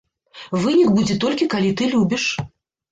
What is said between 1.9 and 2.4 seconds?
любіш.